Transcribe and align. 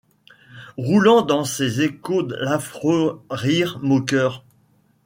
Roulant 0.79 1.21
dans 1.21 1.43
ses 1.45 1.81
échos 1.81 2.25
l’affreux 2.27 3.21
rire 3.29 3.77
moqueur 3.83 4.43